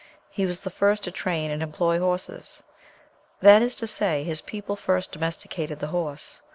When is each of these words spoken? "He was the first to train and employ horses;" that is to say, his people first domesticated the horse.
"He 0.31 0.47
was 0.47 0.61
the 0.61 0.71
first 0.71 1.03
to 1.03 1.11
train 1.11 1.51
and 1.51 1.61
employ 1.61 1.99
horses;" 1.99 2.63
that 3.41 3.61
is 3.61 3.75
to 3.75 3.85
say, 3.85 4.23
his 4.23 4.41
people 4.41 4.75
first 4.75 5.11
domesticated 5.11 5.77
the 5.77 5.85
horse. 5.93 6.41